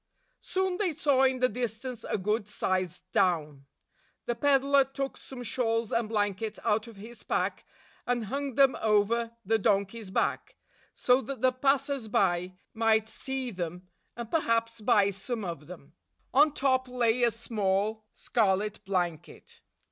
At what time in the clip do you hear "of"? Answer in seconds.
6.87-6.95, 15.45-15.67